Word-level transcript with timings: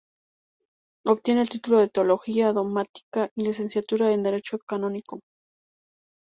Obtiene 1.05 1.41
el 1.41 1.49
título 1.49 1.79
en 1.79 1.91
teología 1.91 2.53
dogmática 2.53 3.29
y 3.35 3.43
la 3.43 3.49
licenciatura 3.49 4.11
en 4.11 4.23
derecho 4.23 4.57
canónico. 4.57 5.21